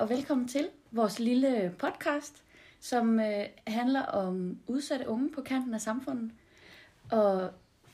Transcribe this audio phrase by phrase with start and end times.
[0.00, 2.42] og velkommen til vores lille podcast,
[2.80, 6.30] som øh, handler om udsatte unge på kanten af samfundet.
[7.10, 7.50] Og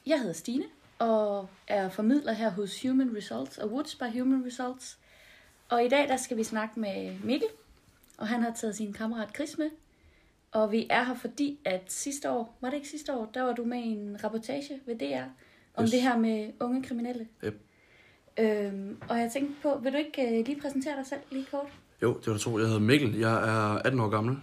[0.06, 0.64] jeg hedder Stine,
[0.98, 4.98] og er formidler her hos Human Results og Woods by Human Results.
[5.68, 7.48] Og i dag der skal vi snakke med Mikkel,
[8.18, 9.70] og han har taget sin kammerat Chris med.
[10.52, 13.52] Og vi er her fordi, at sidste år, var det ikke sidste år, der var
[13.52, 15.24] du med i en rapportage ved DR
[15.74, 15.90] om Yes.
[15.90, 17.28] det her med unge kriminelle.
[17.44, 17.60] Yep.
[18.38, 21.72] Øhm, og jeg tænkte på, vil du ikke øh, lige præsentere dig selv lige kort?
[22.02, 22.58] Jo, det var det to.
[22.58, 23.18] Jeg hedder Mikkel.
[23.18, 24.36] Jeg er 18 år gammel.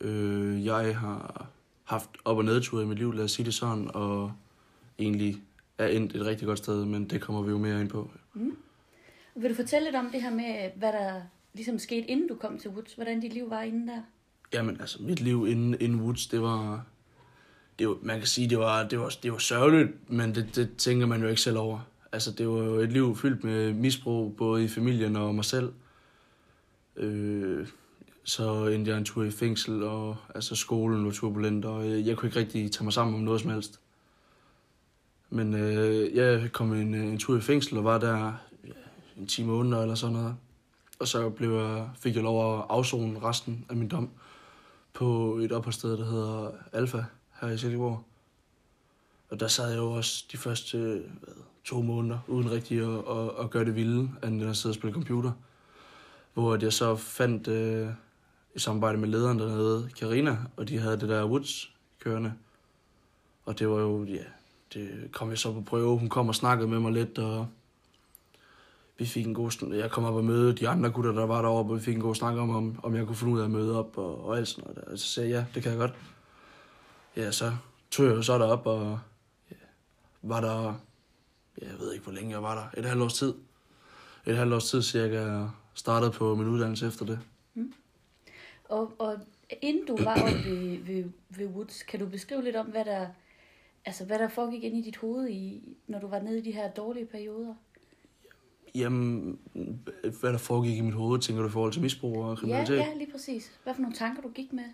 [0.00, 1.46] Øh, jeg har
[1.84, 4.32] haft op- og nedture i mit liv, lad os sige det sådan, og
[4.98, 5.36] egentlig
[5.78, 8.10] er endt et rigtig godt sted, men det kommer vi jo mere ind på.
[9.34, 11.20] Vil du fortælle lidt om det her med, hvad der
[11.54, 12.94] ligesom skete, inden du kom til Woods?
[12.94, 14.02] Hvordan dit liv var inden der?
[14.52, 16.84] Jamen, altså, mit liv inden, inden Woods, det var...
[17.78, 20.76] Det var, man kan sige, det var, det var, det var sørgeligt, men det, det
[20.76, 21.80] tænker man jo ikke selv over.
[22.12, 25.72] Altså, det var jo et liv fyldt med misbrug, både i familien og mig selv.
[26.96, 27.68] Øh,
[28.24, 32.16] så endte jeg en tur i fængsel, og altså, skolen var turbulent, og jeg, jeg
[32.16, 33.80] kunne ikke rigtig tage mig sammen om noget som helst.
[35.30, 38.32] Men øh, jeg kom en, øh, en tur i fængsel og var der
[38.64, 38.72] ja,
[39.16, 40.36] en 10 måneder eller sådan noget.
[40.98, 44.10] Og så blev jeg, fik jeg lov at afzone resten af min dom
[44.92, 47.04] på et opholdssted, der hedder Alfa
[47.40, 48.04] her i Silkeborg.
[49.30, 51.34] Og der sad jeg jo også de første hvad,
[51.64, 54.94] to måneder, uden rigtig at, at, at gøre det vilde, end at sidde og spille
[54.94, 55.32] computer.
[56.34, 57.88] Hvor jeg så fandt øh,
[58.54, 62.32] i samarbejde med lederen dernede, Karina, og de havde det der Woods kørende.
[63.44, 64.24] Og det var jo, ja,
[64.74, 65.98] det kom jeg så på prøve.
[65.98, 67.48] Hun kom og snakkede med mig lidt, og
[68.98, 69.72] vi fik en god snak.
[69.72, 72.00] Jeg kom op og mødte de andre gutter, der var deroppe, og vi fik en
[72.00, 74.36] god snak om, om, om jeg kunne finde ud af at møde op og, og
[74.36, 74.76] alt sådan noget.
[74.76, 74.92] der.
[74.92, 75.94] Og så sagde jeg, ja, det kan jeg godt.
[77.16, 77.52] Ja, så
[77.90, 79.00] tog jeg jo så derop, og
[79.50, 79.56] ja,
[80.22, 80.74] var der,
[81.62, 83.34] ja, jeg ved ikke, hvor længe jeg var der, et halvt års tid.
[84.26, 85.46] Et halvt års tid cirka,
[85.80, 87.18] startede på min uddannelse efter det.
[88.68, 89.18] Og, og
[89.62, 93.06] inden du var oppe ved, ved, ved Woods, kan du beskrive lidt om, hvad der,
[93.84, 96.50] altså, hvad der foregik ind i dit hoved, i, når du var nede i de
[96.52, 97.54] her dårlige perioder?
[98.74, 99.38] Jamen,
[100.20, 102.76] hvad der foregik i mit hoved, tænker du i forhold til misbrug og Ja, kriminalitet?
[102.76, 103.52] ja, lige præcis.
[103.64, 104.64] Hvad for nogle tanker, du gik med?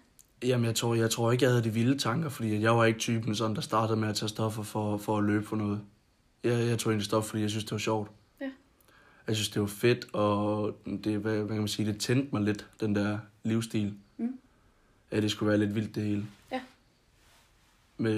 [0.42, 2.98] Jamen, jeg tror, jeg tror ikke, jeg havde de vilde tanker, fordi jeg var ikke
[2.98, 5.80] typen, sådan, der startede med at tage stoffer for, for at løbe for noget.
[6.44, 8.10] Jeg, jeg tog egentlig stof, fordi jeg synes, det var sjovt.
[9.28, 12.42] Jeg synes, det var fedt, og det, hvad, hvad kan man sige, det tændte mig
[12.42, 13.94] lidt, den der livsstil.
[14.16, 14.38] Mm.
[15.10, 16.26] At det skulle være lidt vildt, det hele.
[16.52, 16.60] Ja.
[17.98, 18.14] Men,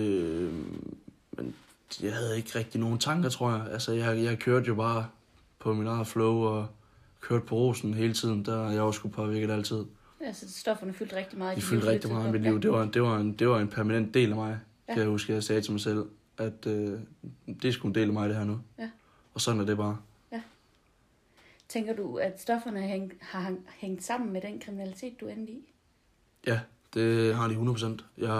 [1.36, 1.54] men
[2.02, 3.66] jeg havde ikke rigtig nogen tanker, tror jeg.
[3.70, 5.06] Altså, jeg, jeg kørte jo bare
[5.58, 6.66] på min eget flow, og
[7.20, 8.44] kørte på rosen hele tiden.
[8.44, 9.84] Der jeg var sgu påvirket altid.
[10.20, 12.60] Altså, stofferne fyldte rigtig meget i De fyldte liv rigtig meget i mit liv.
[12.62, 14.58] Det var, det, var en, det var en permanent del af mig,
[14.88, 14.94] Ja.
[14.94, 16.04] kan jeg huske, jeg sagde til mig selv,
[16.38, 17.00] at øh,
[17.62, 18.60] det sgu en del af mig, det her nu.
[18.78, 18.90] Ja.
[19.34, 19.96] Og sådan er det bare.
[21.68, 25.72] Tænker du, at stofferne har hang- hængt sammen med den kriminalitet, du endte i?
[26.46, 26.60] Ja,
[26.94, 28.04] det har de 100%.
[28.18, 28.30] Jeg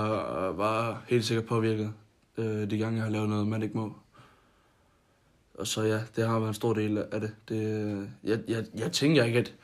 [0.59, 1.93] var helt sikkert påvirket
[2.37, 3.93] øh, de gange, jeg har lavet noget, man ikke må.
[5.55, 7.35] Og så ja, det har været en stor del af det.
[7.49, 9.55] det jeg, jeg, jeg tænker ikke, at,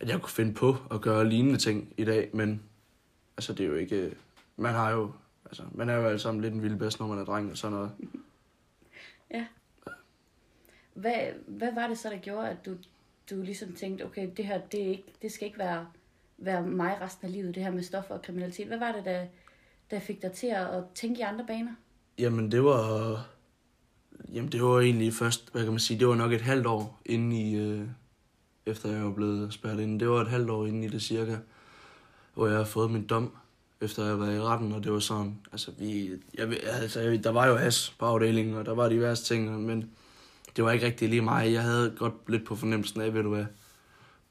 [0.00, 2.62] at jeg kunne finde på at gøre lignende ting i dag, men
[3.36, 3.96] altså, det er jo ikke...
[3.96, 4.12] øh,
[4.56, 5.12] Man har jo...
[5.44, 7.56] Altså, man er jo alle sammen lidt en vild bedst, når man er dreng og
[7.56, 7.90] sådan noget.
[10.94, 12.70] Hvad, hvad var det så, der gjorde, at du,
[13.30, 15.86] du ligesom tænkte, okay, det her, det, er ikke, det skal ikke være,
[16.38, 18.66] være mig resten af livet, det her med stoffer og kriminalitet.
[18.66, 19.26] Hvad var det, der,
[19.90, 21.72] der fik dig til at tænke i andre baner?
[22.18, 23.26] Jamen, det var...
[24.32, 27.00] Jamen, det var egentlig først, hvad kan man sige, det var nok et halvt år
[27.06, 27.56] inden i...
[27.56, 27.88] Øh,
[28.66, 30.00] efter jeg var blevet spærret ind.
[30.00, 31.36] Det var et halvt år inden i det cirka,
[32.34, 33.36] hvor jeg har fået min dom,
[33.80, 37.24] efter jeg var været i retten, og det var sådan, altså vi, jeg, altså, jeg,
[37.24, 39.90] der var jo has på afdelingen, og der var diverse ting, men
[40.56, 41.52] det var ikke rigtig lige mig.
[41.52, 43.46] Jeg havde godt lidt på fornemmelsen af, ved du hvad,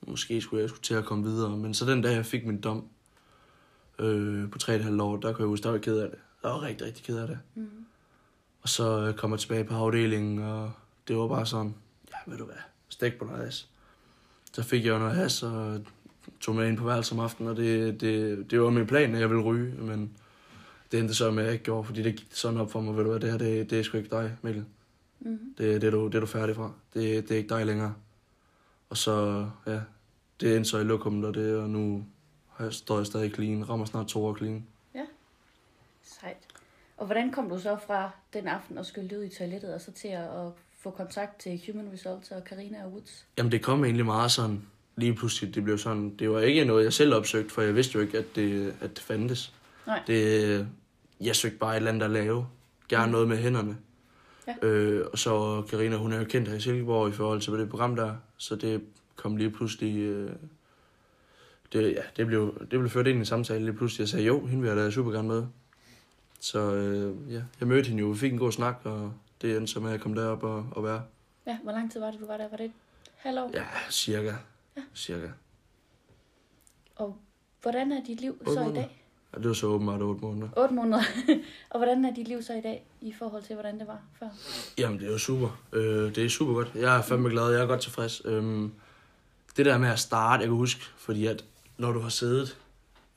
[0.08, 2.62] måske skulle jeg skulle til at komme videre, men så den dag, jeg fik min
[2.62, 2.88] dom
[4.00, 6.20] øh, på 3,5 år, der kunne jeg huske, der var jeg ked af det.
[6.44, 7.40] Jeg var rigtig, rigtig ked af det.
[7.56, 7.70] Mm.
[8.62, 10.72] Og så øh, kom jeg tilbage på afdelingen, og
[11.08, 11.76] det var bare sådan,
[12.12, 12.56] ja, ved du hvad,
[12.90, 13.70] stik på noget has.
[14.54, 15.82] Så fik jeg jo noget has, og
[16.40, 19.22] tog med ind på værelset om aftenen, og det, det, det var min plan, at
[19.22, 20.18] jeg ville ryge, men
[20.92, 22.98] det endte så med, at jeg ikke gjorde, fordi det gik sådan op for mig,
[22.98, 24.66] ved du hvad, det her, det, det er sgu ikke dig, Mikkel.
[25.20, 25.40] Mm.
[25.58, 26.72] Det, det, er du, det er du færdig fra.
[26.94, 27.94] Det, det er ikke dig længere.
[28.90, 29.80] Og så, ja,
[30.40, 32.06] det endte så i lokummet, og det, og nu
[32.54, 34.68] har jeg- står jeg stadig clean, rammer snart to år clean.
[36.04, 36.38] Sejt.
[36.98, 39.92] Og hvordan kom du så fra den aften og skyldte ud i toilettet, og så
[39.92, 43.26] til at, at få kontakt til Human Results og Karina og Woods?
[43.38, 44.62] Jamen, det kom egentlig meget sådan,
[44.96, 47.96] lige pludselig, det blev sådan, det var ikke noget, jeg selv opsøgte, for jeg vidste
[47.96, 49.54] jo ikke, at det, at det fandtes.
[49.88, 50.04] Nej.
[50.08, 50.68] Det,
[51.22, 52.48] jeg søgte bare et eller andet at lave.
[52.90, 53.12] Gerne Mm.
[53.12, 53.78] noget med hænderne.
[54.48, 54.68] Ja.
[54.68, 57.70] Øh, og så Karina, hun er jo kendt her i Silkeborg i forhold til det
[57.70, 58.82] program der, så det
[59.16, 60.32] kom lige pludselig øh,
[61.74, 64.00] det, ja, det, blev, det blev ført ind i en samtale lige pludselig.
[64.00, 65.46] Jeg sagde, jo, hende vil jeg da super gerne med.
[66.40, 69.74] Så øh, ja, jeg mødte hende jo, vi fik en god snak, og det endte
[69.74, 71.04] så med at komme derop og, og være.
[71.48, 72.50] Ja, hvor lang tid var det, du var der?
[72.50, 72.72] Var det et
[73.16, 73.52] halvt år?
[73.54, 74.34] Ja, cirka.
[74.78, 74.82] Ja.
[74.96, 75.28] Cirka.
[76.96, 77.18] Og
[77.62, 79.04] hvordan er dit liv så i dag?
[79.38, 80.50] Ja, det var så åbenbart otte måneder.
[80.58, 81.04] 8 måneder.
[81.70, 84.28] og hvordan er dit liv så i dag, i forhold til, hvordan det var før?
[84.78, 85.62] Jamen, det er jo super.
[85.74, 86.72] Øh, det er super godt.
[86.76, 88.22] Jeg er fandme glad, jeg er godt tilfreds.
[88.26, 88.72] Øhm,
[89.58, 91.46] det der med at starte, jeg kan huske, fordi at
[91.78, 92.58] når du har siddet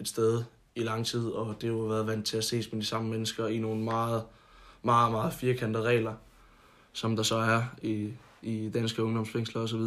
[0.00, 0.42] et sted
[0.74, 3.10] i lang tid, og det har jo været vant til at ses med de samme
[3.10, 4.22] mennesker i nogle meget,
[4.82, 6.14] meget, meget firkantede regler,
[6.92, 8.12] som der så er i,
[8.42, 9.80] i danske ungdomsfængsler osv.,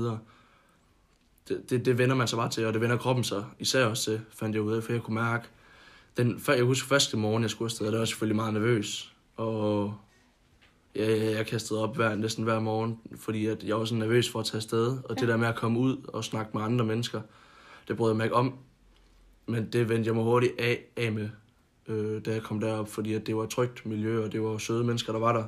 [1.47, 4.03] det, det, det vender man sig bare til, og det vender kroppen sig især også
[4.03, 5.47] til, fandt jeg ud af, for jeg kunne mærke,
[6.17, 9.13] den, før, jeg husker første morgen, jeg skulle afsted, der var jeg selvfølgelig meget nervøs,
[9.35, 9.93] og
[10.95, 14.29] Ja, ja, jeg kastede op hver, næsten hver morgen, fordi at jeg var så nervøs
[14.29, 14.87] for at tage afsted.
[14.87, 15.15] Og ja.
[15.15, 17.21] det der med at komme ud og snakke med andre mennesker,
[17.87, 18.53] det brød jeg mig ikke om.
[19.47, 21.29] Men det vendte jeg mig hurtigt af, af med,
[21.87, 24.57] øh, da jeg kom derop, fordi at det var et trygt miljø, og det var
[24.57, 25.43] søde mennesker, der var der.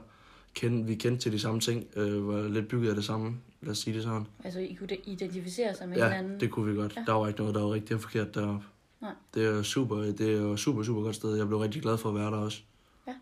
[0.53, 3.71] Kend, vi kendte til de samme ting, øh, var lidt bygget af det samme, lad
[3.71, 4.27] os sige det sådan.
[4.43, 6.39] Altså, I kunne identificere sig med Ja, hinanden?
[6.39, 6.95] det kunne vi godt.
[6.95, 6.99] Ja.
[7.01, 7.05] Ja.
[7.05, 8.65] Der var ikke noget, der var rigtigt og forkert deroppe.
[9.05, 9.13] Nej.
[9.33, 11.35] Det er super, det er super, super godt sted.
[11.35, 12.61] Jeg blev rigtig glad for at være der også.
[13.07, 13.15] Ja.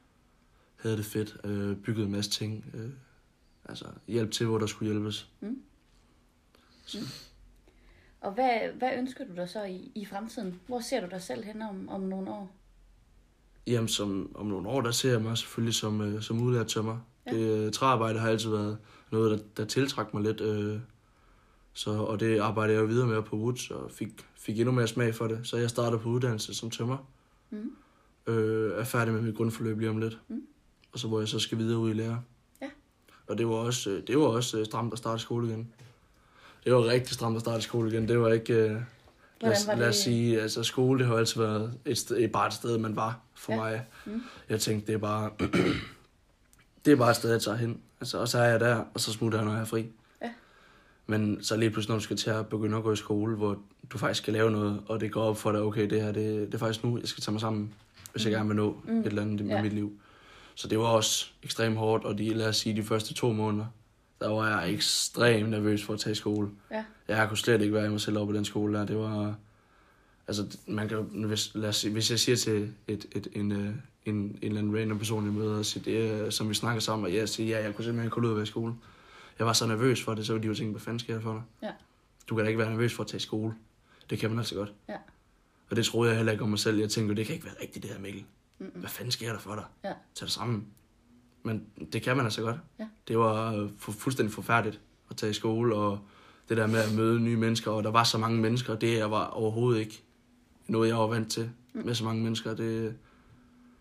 [0.75, 2.65] Havde det fedt, øh, bygget en masse ting.
[2.73, 2.89] Øh,
[3.65, 5.29] altså, hjælp til, hvor der skulle hjælpes.
[8.21, 10.59] Og hvad, hvad ønsker du dig så i, i fremtiden?
[10.67, 12.55] Hvor ser du dig selv hen om, om nogle år?
[13.67, 16.99] Jamen, som, om nogle år, der ser jeg mig selvfølgelig som, øh, som udlært tømmer.
[17.25, 17.35] Ja.
[17.35, 17.37] Ja.
[17.37, 18.77] Det, øh, træarbejde har altid været
[19.11, 20.41] noget, der, der tiltrak mig lidt.
[20.41, 20.79] Øh,
[21.73, 24.87] så, og det arbejder jeg jo videre med på Woods, og fik, fik endnu mere
[24.87, 25.39] smag for det.
[25.43, 26.97] Så jeg starter på uddannelse som tømmer.
[27.49, 27.71] Mm.
[28.27, 30.19] Øh, er færdig med mit grundforløb lige om lidt.
[30.27, 30.41] Mm.
[30.91, 32.21] Og så hvor jeg så skal videre ud i lære.
[32.61, 32.69] Ja.
[33.27, 35.73] Og det var også, øh, det var også øh, stramt at starte skole igen.
[36.63, 38.07] Det var rigtig stramt at starte skole igen.
[38.07, 38.53] Det var ikke...
[38.53, 38.81] Øh,
[39.41, 40.03] lad, os, var lad os det?
[40.03, 43.19] sige, altså skole, det har altid været et, sted, et, bare et sted, man var
[43.35, 43.59] for ja.
[43.59, 43.85] mig.
[44.05, 44.21] Mm.
[44.49, 45.31] Jeg tænkte, det er bare...
[46.85, 47.81] det er bare et sted, jeg tager hen.
[48.01, 49.87] Altså, og så er jeg der, og så smutter jeg, når jeg er fri.
[51.07, 53.57] Men så lige pludselig, når du skal til at begynde at gå i skole, hvor
[53.91, 56.47] du faktisk skal lave noget, og det går op for dig, okay, det her, det,
[56.47, 57.73] det er faktisk nu, jeg skal tage mig sammen,
[58.11, 58.99] hvis jeg gerne vil nå Mm.
[58.99, 59.61] et eller andet med Ja.
[59.61, 59.91] mit liv.
[60.55, 63.65] Så det var også ekstremt hårdt, og de, lad os sige, de første to måneder,
[64.19, 66.49] der var jeg ekstremt nervøs for at tage skole.
[66.71, 66.83] Ja.
[67.07, 68.85] Jeg kunne slet ikke være i mig selv oppe på den skole der.
[68.85, 69.35] Det var...
[70.27, 73.57] Altså, man kan, hvis, lad os sige, hvis jeg siger til et, et, en, øh,
[74.05, 77.05] en, en eller anden random person, jeg møder, og siger, det, som vi snakker sammen,
[77.05, 78.73] og jeg siger, ja, jeg kunne simpelthen ikke holde ud at være i skole.
[79.39, 81.21] Jeg var så nervøs for det, så ville de jo tænke, hvad fanden sker der
[81.21, 81.41] for dig?
[81.63, 81.71] Ja.
[82.29, 83.53] Du kan da ikke være nervøs for at tage i skole.
[84.09, 84.73] Det kan man altså godt.
[84.89, 84.95] Ja.
[85.69, 86.77] Og det troede jeg heller ikke om mig selv.
[86.79, 88.23] Jeg tænkte, det kan ikke være rigtigt, det her Mikkel.
[88.59, 88.71] Mm-mm.
[88.79, 89.63] Hvad fanden sker der for dig?
[89.83, 89.89] Ja.
[90.15, 90.65] Tag det sammen.
[91.43, 92.57] Men det kan man altså godt.
[92.79, 92.87] Ja.
[93.07, 95.99] Det var øh, fu- fuldstændig forfærdeligt at tage i skole, og
[96.49, 99.11] det der med at møde nye mennesker, og der var så mange mennesker, det jeg
[99.11, 100.03] var overhovedet ikke
[100.67, 101.85] noget, jeg var vant til Mm.
[101.85, 102.53] med så mange mennesker.
[102.55, 102.95] Det,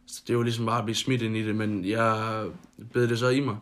[0.07, 2.47] så det var ligesom bare at blive smidt ind i det, men jeg
[2.93, 3.57] bed det så i mig.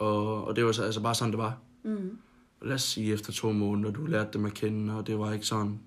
[0.00, 1.58] Og, og det var så altså bare sådan, det var.
[1.82, 2.18] Mm.
[2.62, 5.46] Lad os sige, efter to måneder, du lærte dem at kende, og det var ikke
[5.46, 5.80] sådan...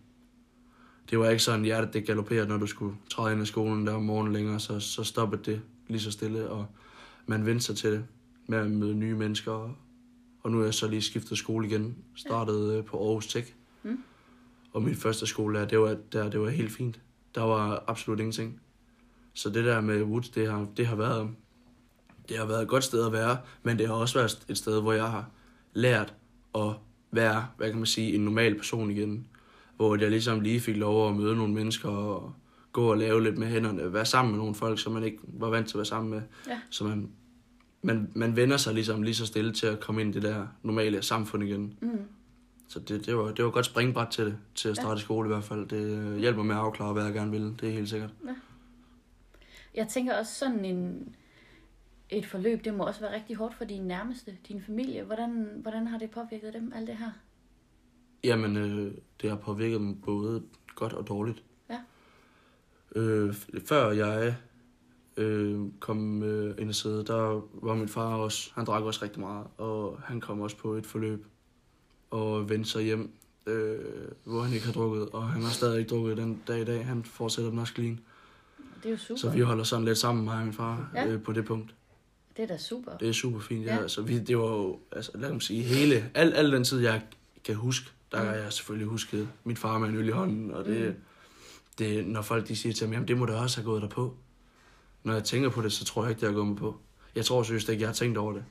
[1.10, 3.94] Det var ikke sådan, hjertet det galopperede, når du skulle træde ind i skolen der
[3.94, 6.66] om morgenen længere, så, så stoppede det lige så stille, og
[7.26, 8.06] man vendte sig til det
[8.48, 9.52] med at møde nye mennesker.
[9.52, 9.76] Og,
[10.44, 13.54] og nu er jeg så lige skiftet skole igen, startet øh, på Aarhus Tech.
[13.84, 14.04] Mm.
[14.74, 17.02] Og min første skole der, det var, der, det var helt fint.
[17.36, 18.60] Der var absolut ingenting.
[19.34, 21.30] Så det der med Woods, det har, det har været
[22.30, 24.82] det har været et godt sted at være, men det har også været et sted,
[24.82, 25.30] hvor jeg har
[25.74, 26.14] lært
[26.56, 26.72] at
[27.12, 29.28] være, hvad kan man sige, en normal person igen.
[29.76, 32.34] Hvor jeg ligesom lige fik lov at møde nogle mennesker og
[32.72, 35.50] gå og lave lidt med hænderne, være sammen med nogle folk, som man ikke var
[35.50, 36.22] vant til at være sammen med.
[36.48, 36.60] Ja.
[36.70, 37.10] Så man,
[37.82, 40.48] man, man vender sig ligesom lige så stille til at komme ind i det der
[40.64, 41.78] normale samfund igen.
[41.82, 41.90] Mm.
[42.68, 45.02] Så det, det, var, det var et godt springbræt til det, til at starte i
[45.02, 45.68] skole i hvert fald.
[45.68, 48.10] Det øh, hjælper med at afklare, hvad jeg gerne vil, det er helt sikkert.
[49.76, 51.16] Jeg tænker også sådan en,
[52.10, 55.04] et forløb, det må også være rigtig hårdt for dine nærmeste, din familie.
[55.04, 57.12] Hvordan, hvordan har det påvirket dem, alt det her?
[58.24, 60.44] Jamen, øh, det har påvirket dem både
[60.76, 61.44] godt og dårligt.
[61.70, 61.80] Ja.
[62.96, 63.34] Øh,
[63.66, 64.36] før jeg
[65.18, 69.20] øh, kom øh, ind og sidde, der var min far også, han drak også rigtig
[69.20, 71.26] meget, og han kom også på et forløb
[72.12, 73.12] og vendte sig hjem,
[73.48, 73.80] øh,
[74.24, 76.86] hvor han ikke har drukket, og han har stadig ikke drukket den dag i dag.
[76.86, 78.00] Han fortsætter den også clean.
[78.78, 79.18] Det er jo super.
[79.20, 81.08] Så vi holder sådan lidt sammen, mig og min far, Ja.
[81.08, 81.76] øh, på det punkt.
[82.38, 82.98] Det er da super.
[82.98, 83.76] Det er super fint, ja.
[83.76, 83.82] Ja.
[83.82, 83.88] ja.
[83.88, 87.02] Så vi, det var jo, altså lad mig sige, hele, al, al den tid, jeg
[87.44, 88.28] kan huske, der Mm.
[88.28, 90.96] har jeg selvfølgelig husket min far med en øl i hånden, og det, Mm.
[91.78, 93.88] det når folk de siger til mig, jamen det må da også have gået der
[93.88, 94.16] på.
[95.04, 96.76] Når jeg tænker på det, så tror jeg ikke, det har gået mig på.
[97.16, 98.44] Jeg tror seriøst ikke, jeg har tænkt over det.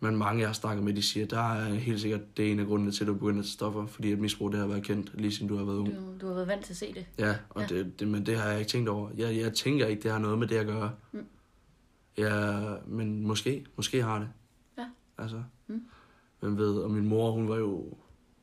[0.00, 2.60] Men mange, jeg har snakket med, de siger, der er helt sikkert, det er en
[2.60, 5.10] af grundene til, at du begynder at stoffer, fordi at misbrug, det har været kendt,
[5.14, 5.88] lige siden du har været ung.
[5.94, 7.06] Du, du har været vant til at se det.
[7.18, 7.66] Ja, og ja.
[7.66, 9.10] Det, det, men det har jeg ikke tænkt over.
[9.16, 10.90] Jeg, jeg tænker ikke, det har noget med det at gøre.
[11.12, 11.24] Mm.
[12.18, 14.28] Ja, men måske, måske har det.
[14.78, 14.86] Ja.
[15.18, 15.80] Altså, Mm.
[16.40, 17.84] hvem ved, og min mor, hun var jo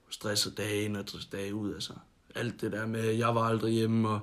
[0.10, 1.94] stresset dag ind og dag ud, altså.
[2.36, 4.20] Alt det der med, jeg var aldrig hjemme, og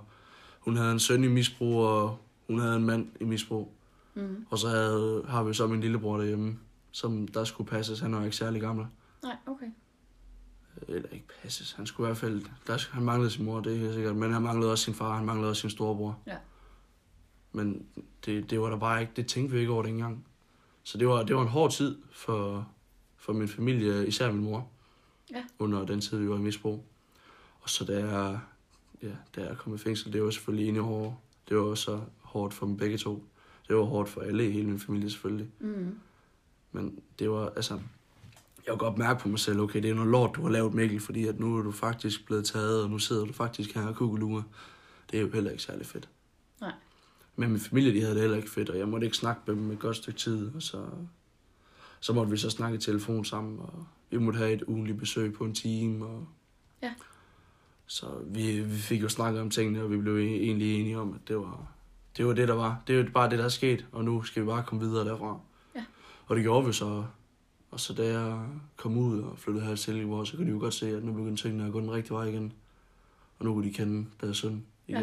[0.61, 3.73] hun havde en søn i misbrug, og hun havde en mand i misbrug.
[4.15, 4.47] Mm.
[4.51, 6.59] Og så havde, har vi så min lillebror derhjemme,
[6.93, 8.01] som der skulle passes.
[8.01, 8.87] Han var ikke særlig gammel.
[9.23, 9.67] Nej, okay.
[10.89, 11.73] Eller ikke passes.
[11.73, 12.43] Han skulle i hvert fald...
[12.67, 14.17] Der, han manglede sin mor, det er helt sikkert.
[14.17, 16.19] Men han manglede også sin far, han manglede også sin storebror.
[16.27, 16.37] Ja.
[17.57, 17.87] Men
[18.27, 19.13] det, det var der bare ikke...
[19.17, 20.27] Det tænkte vi ikke over dengang.
[20.83, 22.69] Så det var, det var en hård tid for,
[23.17, 24.69] for min familie, især min mor.
[25.31, 25.45] Ja.
[25.59, 26.85] Under den tid, vi var i misbrug.
[27.61, 28.39] Og så da jeg,
[29.03, 31.15] ja, da jeg kom i fængsel, det var selvfølgelig enig hårdt.
[31.49, 33.25] Det var også hårdt for dem begge to.
[33.69, 35.51] Det var hårdt for alle i hele min familie selvfølgelig.
[35.61, 35.99] Mm.
[36.73, 37.81] Men det var, altså...
[38.67, 40.75] Jeg var godt mærke på mig selv, okay, det er noget lort, du har lavet,
[40.75, 43.87] Mikkel, fordi at nu er du faktisk blevet taget, og nu sidder du faktisk her
[43.87, 44.43] og kukkelurer.
[45.11, 46.09] Det er jo heller ikke særlig fedt.
[47.37, 49.55] Men min familie, de havde det heller ikke fedt, og jeg måtte ikke snakke med
[49.57, 50.85] dem et godt stykke tid, og så,
[52.01, 55.33] så måtte vi så snakke i telefon sammen, og vi måtte have et ugenligt besøg
[55.35, 56.27] på en time, og
[56.83, 56.95] Ja.
[57.87, 61.29] så vi, vi fik jo snakket om tingene, og vi blev egentlig enige om, at
[61.29, 61.69] det var,
[62.17, 62.83] det var det, der var.
[62.87, 65.05] Det er jo bare det, der er sket, og nu skal vi bare komme videre
[65.05, 65.41] derfra.
[65.75, 65.85] Ja.
[66.27, 67.05] Og det gjorde vi så.
[67.71, 70.59] Og så da jeg kom ud og flyttede her til Silkeborg, så kunne de jo
[70.59, 72.53] godt se, at nu begyndte tingene at gå den rigtige vej igen.
[73.39, 75.01] Og nu kunne de kende deres søn Ja.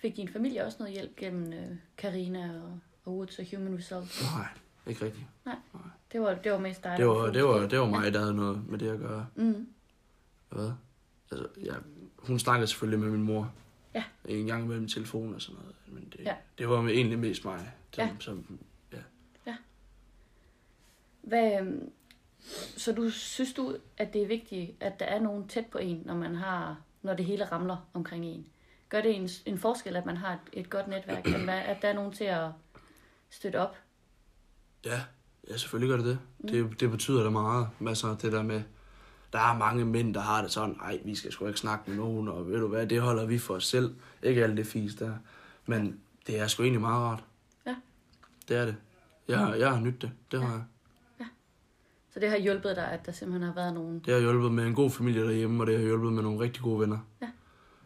[0.00, 4.22] Fik din familie også noget hjælp gennem øh, Karina og, og Woods og Human Results?
[4.22, 4.46] Nej,
[4.86, 5.26] ikke rigtigt.
[6.12, 8.34] Det var, det var mest dig, Det var, det var, det var mig, der havde
[8.34, 9.26] noget med det at gøre.
[9.34, 9.68] Mm.
[10.50, 10.72] Hvad?
[11.30, 11.74] Altså, ja,
[12.18, 13.52] hun snakkede selvfølgelig med min mor.
[13.94, 14.04] Ja.
[14.24, 15.74] En gang imellem telefon og sådan noget.
[15.86, 16.34] Men det, Ja.
[16.58, 17.72] det var egentlig mest mig.
[17.92, 18.10] Som, Ja.
[18.20, 18.58] som,
[21.22, 21.92] Hvad, øhm,
[22.76, 26.02] så du synes du, at det er vigtigt, at der er nogen tæt på en,
[26.04, 28.46] når man har, når det hele ramler omkring en?
[28.90, 31.92] Gør det en, en forskel, at man har et, et godt netværk, at, der er
[31.92, 32.48] nogen til at
[33.30, 33.76] støtte op?
[34.84, 35.00] Ja,
[35.50, 36.18] ja selvfølgelig gør det det.
[36.38, 36.48] Mm.
[36.48, 37.68] Det, det betyder da meget.
[37.86, 38.62] Altså det der med,
[39.32, 41.96] der er mange mænd, der har det sådan, ej, vi skal sgu ikke snakke med
[41.96, 43.94] nogen, og ved du hvad, det holder vi for os selv.
[44.22, 45.14] Ikke alt det fisk der.
[45.66, 47.24] Men det er sgu egentlig meget rart.
[47.66, 47.76] Ja.
[48.48, 48.76] Det er det.
[49.28, 50.10] Jeg, har- jeg har nydt det.
[50.32, 50.54] Det har Ja.
[51.18, 51.26] jeg.
[52.12, 53.98] Så det har hjulpet dig, at der simpelthen har været nogen...
[53.98, 56.62] Det har hjulpet med en god familie derhjemme, og det har hjulpet med nogle rigtig
[56.62, 56.98] gode venner.
[57.22, 57.30] Ja.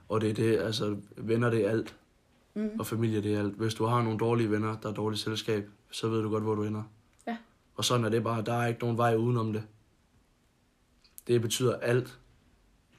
[0.08, 1.96] Og det er det, altså, venner det er alt,
[2.56, 2.70] Mm.
[2.78, 3.54] og familie det er alt.
[3.54, 6.54] Hvis du har nogle dårlige venner, der er dårligt selskab, så ved du godt, hvor
[6.54, 6.82] du ender.
[7.26, 7.36] Ja.
[7.74, 9.62] Og sådan er det bare, der er ikke nogen vej udenom det.
[11.26, 12.18] Det betyder alt.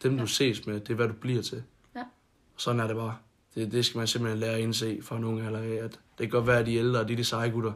[0.03, 0.25] Dem du Ja.
[0.25, 1.63] ses med, det er hvad du bliver til.
[1.95, 1.99] Ja.
[2.01, 3.17] Og sådan er det bare.
[3.55, 6.29] Det, det skal man simpelthen lære at indse fra nogle alder af, at det kan
[6.29, 7.73] godt være, at de ældre, de er de seje gutter.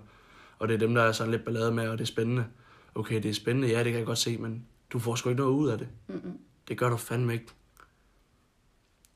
[0.59, 2.45] Og det er dem, der er sådan lidt ballade med, og det er spændende.
[2.95, 5.41] Okay, det er spændende, ja, det kan jeg godt se, men du får sgu ikke
[5.41, 5.87] noget ud af det.
[6.07, 6.37] Mm-mm.
[6.67, 7.45] Det gør du fandme ikke.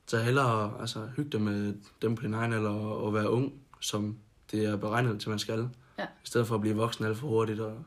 [0.06, 3.52] Så hellere altså, hygge dig med dem på din egen alder og, og være ung,
[3.80, 4.18] som
[4.50, 5.68] det er beregnet til, man skal.
[5.98, 6.04] Ja.
[6.04, 7.84] I stedet for at blive voksen alt for hurtigt og,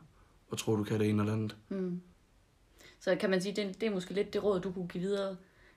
[0.50, 1.56] og tro, du kan det ene eller andet.
[1.68, 2.00] Mm.
[3.00, 5.36] Så kan man sige, det, det er måske lidt det råd, du kunne give videre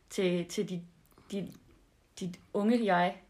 [0.09, 0.81] til, til dit,
[1.31, 1.45] dit,
[2.19, 3.21] dit unge jeg,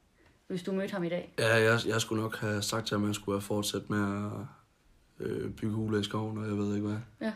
[0.48, 1.34] hvis du mødte ham i dag.
[1.39, 4.32] Ja, jeg, jeg skulle nok have sagt til ham, at man skulle have fortsat med
[4.32, 7.32] at øh, bygge huler i skoven, og jeg ved ikke hvad.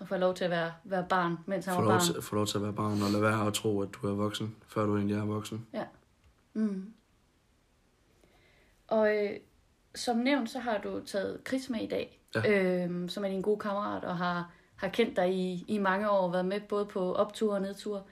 [0.00, 2.06] Og få lov til at være, være barn, mens han Få var lov, barn.
[2.14, 4.14] til, få lov til at være barn, og lade være at tro, at du er
[4.14, 5.66] voksen, før du egentlig er voksen.
[6.54, 6.92] Mm.
[8.88, 9.30] Og øh,
[9.94, 12.60] som nævnt, så har du taget Chris med i dag, Ja.
[12.84, 16.30] øhm, som er din gode kammerat, og har, har kendt dig i, i mange år,
[16.30, 18.06] været med både på optur og nedtur.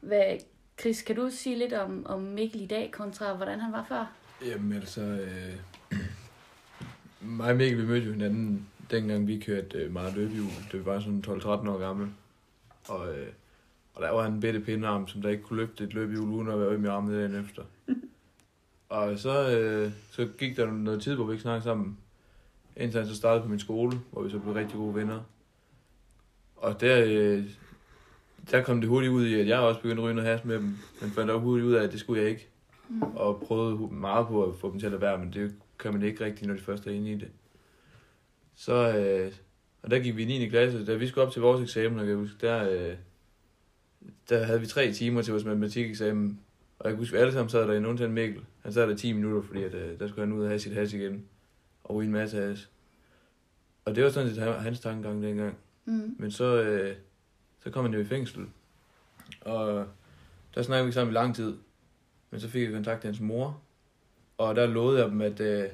[0.00, 0.36] Hvad,
[0.80, 4.12] Chris, kan du sige lidt om, om Mikkel i dag, kontra hvordan han var før?
[4.46, 5.98] Jamen altså, øh,
[7.36, 10.48] mig og Mikkel, vi mødte jo hinanden, dengang vi kørte øh, meget løbehjul.
[10.72, 12.08] Det var sådan 12-13 år gammel.
[12.88, 13.26] Og, øh,
[13.94, 16.60] og der var en bitte pindarm, som der ikke kunne løfte et løbehjul, uden at
[16.60, 17.62] være øm i armen dagen efter.
[18.88, 21.98] og så, øh, så gik der noget tid, hvor vi ikke snakkede sammen.
[22.76, 25.20] Indtil han så startede på min skole, hvor vi så blev rigtig gode venner.
[26.56, 27.44] Og der, øh,
[28.50, 30.54] der kom det hurtigt ud i, at jeg også begyndte at ryge noget has med
[30.54, 30.76] dem.
[31.00, 32.48] Men fandt også hurtigt ud af, at det skulle jeg ikke
[32.92, 33.02] Mm.
[33.02, 36.02] og prøvede meget på at få dem til at lade være, men det kan man
[36.02, 37.28] ikke rigtigt, når de først er inde i det.
[38.54, 39.32] Så, øh,
[39.82, 40.48] og der gik vi i 9.
[40.48, 42.96] klasse, da vi skulle op til vores eksamen, og jeg kan huske, der, øh,
[44.28, 46.40] der havde vi tre timer til vores matematikeksamen,
[46.78, 48.44] og jeg kan huske, at alle sammen sad derinde, undtagen Mikkel.
[48.62, 50.72] Han sad der 10 minutter, fordi at, øh, der skulle han ud og have sit
[50.72, 51.24] has igen,
[51.84, 52.70] og ryge en masse has.
[53.84, 55.56] Og det var sådan set hans tankegang dengang.
[55.84, 56.16] Mm.
[56.18, 56.96] Men så, øh,
[57.62, 58.46] så kom han jo i fængsel.
[59.40, 59.86] Og
[60.54, 61.56] der snakkede vi sammen i lang tid.
[62.30, 63.60] Men så fik jeg kontakt til hans mor.
[64.38, 65.68] Og der lovede jeg dem, at, øh,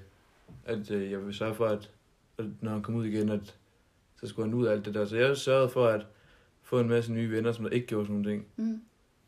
[0.64, 1.90] at øh, jeg ville sørge for, at
[2.60, 3.56] når han kom ud igen, at
[4.20, 5.04] så skulle han ud af alt det der.
[5.04, 6.06] Så jeg sørgede for at
[6.62, 8.46] få en masse nye venner, som der ikke gjorde sådan nogle ting.
[8.56, 8.82] Mm.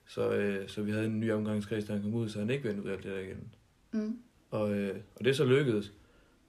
[0.09, 2.65] Så, øh, så vi havde en ny omgangskreds, da han kom ud, så han ikke
[2.65, 3.49] vendte ud af alt det der igen.
[3.93, 4.19] Mm.
[4.51, 5.93] Og, øh, og det er så lykkedes.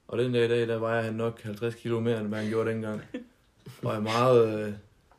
[0.08, 2.50] Og den dag i dag, der vejer han nok 50 kilo mere, end hvad han
[2.50, 3.02] gjorde dengang.
[3.84, 4.74] og er meget, øh,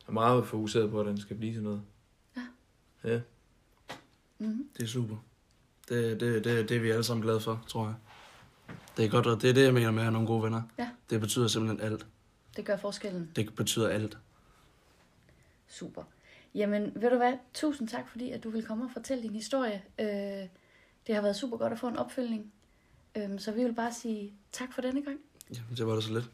[0.07, 1.81] er meget fokuseret på, at han skal blive til noget.
[3.03, 3.21] Ja.
[4.39, 4.67] Mm.
[4.77, 5.15] Det er super.
[5.89, 7.95] Det, det, det, det er vi alle sammen glade for, tror jeg.
[8.97, 10.61] Det er godt, og det er det, jeg mener med at have nogle gode venner.
[10.77, 10.89] Ja.
[11.09, 12.05] Det betyder simpelthen alt.
[12.57, 13.31] Det gør forskellen.
[13.35, 14.17] Det betyder alt.
[15.67, 16.03] Super.
[16.55, 17.33] Jamen, ved du hvad?
[17.53, 19.83] Tusind tak, fordi at du vil komme og fortælle din historie.
[19.99, 20.47] Øh,
[21.07, 22.53] det har været super godt at få en opfølgning.
[23.15, 25.19] Øh, så vi vil bare sige tak for denne gang.
[25.55, 26.29] Jamen, det var det så lidt.